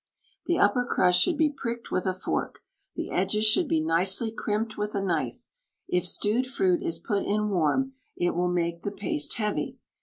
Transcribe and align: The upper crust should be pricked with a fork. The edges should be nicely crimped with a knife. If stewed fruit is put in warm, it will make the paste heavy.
The 0.47 0.57
upper 0.57 0.83
crust 0.83 1.21
should 1.21 1.37
be 1.37 1.53
pricked 1.55 1.91
with 1.91 2.07
a 2.07 2.13
fork. 2.15 2.61
The 2.95 3.11
edges 3.11 3.45
should 3.45 3.67
be 3.67 3.79
nicely 3.79 4.31
crimped 4.31 4.75
with 4.75 4.95
a 4.95 4.99
knife. 4.99 5.37
If 5.87 6.07
stewed 6.07 6.47
fruit 6.47 6.81
is 6.81 6.97
put 6.97 7.23
in 7.23 7.49
warm, 7.51 7.93
it 8.17 8.33
will 8.33 8.49
make 8.51 8.81
the 8.81 8.89
paste 8.91 9.35
heavy. 9.35 9.77